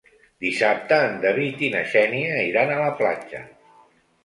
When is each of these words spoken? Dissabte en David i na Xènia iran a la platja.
Dissabte 0.45 0.97
en 1.09 1.19
David 1.25 1.61
i 1.67 1.69
na 1.75 1.85
Xènia 1.93 2.41
iran 2.49 2.73
a 2.73 2.81
la 2.83 2.91
platja. 3.05 3.45